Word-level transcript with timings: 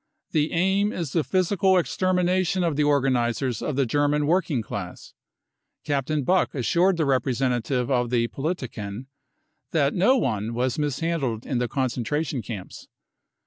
The 0.31 0.51
aim 0.51 0.91
is 0.91 1.11
the 1.13 1.23
physical 1.23 1.77
extermination 1.77 2.63
of 2.63 2.75
the 2.75 2.83
organisers 2.83 3.61
of 3.61 3.75
the 3.75 3.85
German 3.85 4.25
working 4.25 4.63
class. 4.63 5.13
Captain 5.83 6.23
Buck 6.23 6.55
assured 6.55 6.97
the 6.97 7.05
representative 7.05 7.91
of 7.91 8.09
the 8.09 8.27
Politiken 8.29 9.05
that 9.69 9.93
no 9.93 10.17
one 10.17 10.55
was 10.55 10.79
mishandled 10.79 11.45
in 11.45 11.59
the 11.59 11.67
concentration 11.67 12.41
camps. 12.41 12.87